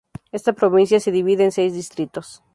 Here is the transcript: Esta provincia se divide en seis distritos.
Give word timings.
Esta 0.31 0.53
provincia 0.53 0.99
se 0.99 1.11
divide 1.11 1.43
en 1.43 1.51
seis 1.51 1.75
distritos. 1.75 2.41